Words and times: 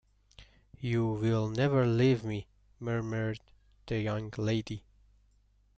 “You 0.79 1.05
will 1.05 1.47
never 1.47 1.85
leave 1.85 2.23
me,” 2.23 2.47
murmured 2.79 3.39
the 3.85 3.99
young 3.99 4.33
lady. 4.35 4.83